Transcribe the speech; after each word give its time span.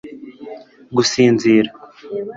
gusinzira 0.95 1.69